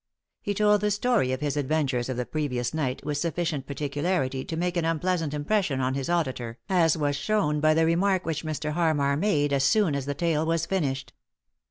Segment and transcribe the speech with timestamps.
[0.41, 4.57] He told the story of his adventures of the previous night with sufficient particularity to
[4.57, 8.71] make an unpleasant impression on his auditor, as was shown by the remark which Mr.
[8.71, 11.13] Harmar made as soon as the tale was finished.